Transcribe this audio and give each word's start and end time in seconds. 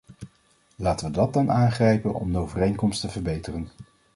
Laten 0.75 1.05
we 1.07 1.11
dat 1.13 1.33
dan 1.33 1.51
aangrijpen 1.51 2.13
om 2.13 2.31
de 2.31 2.37
overeenkomst 2.37 3.01
te 3.01 3.09
verbeteren. 3.09 3.67